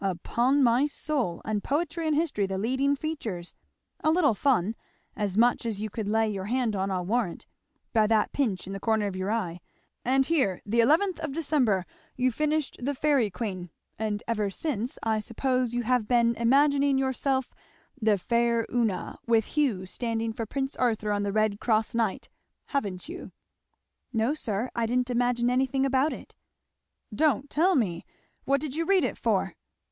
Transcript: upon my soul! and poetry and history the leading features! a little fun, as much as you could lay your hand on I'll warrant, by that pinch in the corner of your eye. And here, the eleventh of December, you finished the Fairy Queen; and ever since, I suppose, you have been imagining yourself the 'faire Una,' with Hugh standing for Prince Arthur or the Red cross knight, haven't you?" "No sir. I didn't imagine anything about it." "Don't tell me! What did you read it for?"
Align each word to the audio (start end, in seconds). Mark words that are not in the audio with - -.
upon 0.03 0.63
my 0.63 0.83
soul! 0.87 1.43
and 1.45 1.63
poetry 1.63 2.07
and 2.07 2.15
history 2.15 2.47
the 2.47 2.57
leading 2.57 2.95
features! 2.95 3.53
a 4.03 4.09
little 4.09 4.33
fun, 4.33 4.75
as 5.15 5.37
much 5.37 5.63
as 5.63 5.79
you 5.79 5.91
could 5.91 6.07
lay 6.07 6.27
your 6.27 6.45
hand 6.45 6.75
on 6.75 6.89
I'll 6.89 7.05
warrant, 7.05 7.45
by 7.93 8.07
that 8.07 8.31
pinch 8.33 8.65
in 8.65 8.73
the 8.73 8.79
corner 8.79 9.05
of 9.05 9.15
your 9.15 9.29
eye. 9.29 9.59
And 10.03 10.25
here, 10.25 10.59
the 10.65 10.79
eleventh 10.79 11.19
of 11.19 11.33
December, 11.33 11.85
you 12.15 12.31
finished 12.31 12.83
the 12.83 12.95
Fairy 12.95 13.29
Queen; 13.29 13.69
and 13.99 14.23
ever 14.27 14.49
since, 14.49 14.97
I 15.03 15.19
suppose, 15.19 15.75
you 15.75 15.83
have 15.83 16.07
been 16.07 16.33
imagining 16.35 16.97
yourself 16.97 17.53
the 18.01 18.17
'faire 18.17 18.65
Una,' 18.73 19.19
with 19.27 19.45
Hugh 19.53 19.85
standing 19.85 20.33
for 20.33 20.47
Prince 20.47 20.75
Arthur 20.77 21.13
or 21.13 21.19
the 21.19 21.31
Red 21.31 21.59
cross 21.59 21.93
knight, 21.93 22.27
haven't 22.69 23.07
you?" 23.07 23.33
"No 24.11 24.33
sir. 24.33 24.71
I 24.75 24.87
didn't 24.87 25.11
imagine 25.11 25.51
anything 25.51 25.85
about 25.85 26.11
it." 26.11 26.33
"Don't 27.13 27.51
tell 27.51 27.75
me! 27.75 28.03
What 28.45 28.59
did 28.61 28.73
you 28.75 28.83
read 28.83 29.03
it 29.03 29.15
for?" 29.19 29.55